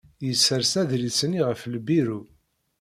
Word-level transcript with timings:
Yessers 0.27 0.71
adlis-nni 0.81 1.41
ɣef 1.47 1.61
lbiru. 1.73 2.19